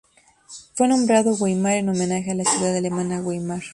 [0.73, 3.61] Fue nombrado Weimar en homenaje a la ciudad alemana Weimar.